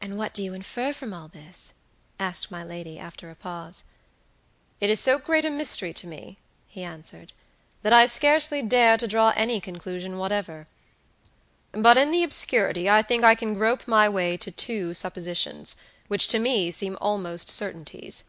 [0.00, 1.74] "And what do you infer from all this?"
[2.18, 3.84] asked my lady, after a pause.
[4.80, 7.32] "It is so great a mystery to me," he answered,
[7.82, 10.66] "that I scarcely dare to draw any conclusion whatever;
[11.70, 15.76] but in the obscurity I think I can grope my way to two suppositions,
[16.08, 18.24] which to me seem almost certainties."